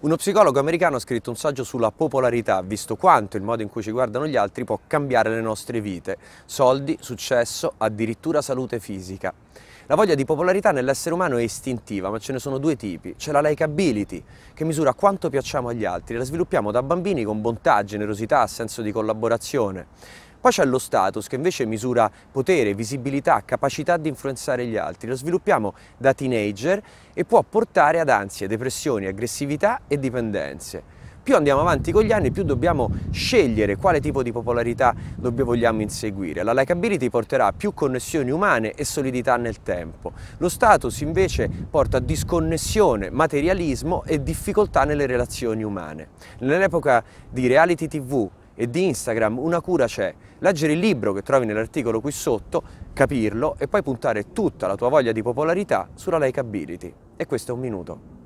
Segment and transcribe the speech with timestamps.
[0.00, 3.82] Uno psicologo americano ha scritto un saggio sulla popolarità, visto quanto il modo in cui
[3.82, 6.18] ci guardano gli altri può cambiare le nostre vite.
[6.44, 9.34] Soldi, successo, addirittura salute fisica.
[9.86, 13.16] La voglia di popolarità nell'essere umano è istintiva, ma ce ne sono due tipi.
[13.16, 14.22] C'è la likability,
[14.54, 16.16] che misura quanto piacciamo agli altri.
[16.16, 19.86] La sviluppiamo da bambini con bontà, generosità, senso di collaborazione.
[20.40, 25.08] Poi c'è lo status che invece misura potere, visibilità, capacità di influenzare gli altri.
[25.08, 26.80] Lo sviluppiamo da teenager
[27.12, 30.96] e può portare ad ansie, depressioni, aggressività e dipendenze.
[31.28, 36.42] Più andiamo avanti con gli anni, più dobbiamo scegliere quale tipo di popolarità vogliamo inseguire.
[36.42, 40.12] La likability porterà a più connessioni umane e solidità nel tempo.
[40.38, 46.08] Lo status invece porta a disconnessione, materialismo e difficoltà nelle relazioni umane.
[46.38, 50.12] Nell'epoca di reality tv e di Instagram una cura c'è.
[50.40, 52.62] Leggere il libro che trovi nell'articolo qui sotto,
[52.92, 56.92] capirlo e poi puntare tutta la tua voglia di popolarità sulla likability.
[57.16, 58.17] E questo è un minuto.